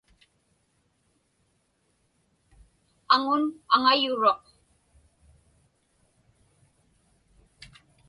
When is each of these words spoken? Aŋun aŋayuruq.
Aŋun 3.13 3.43
aŋayuruq. 3.75 4.41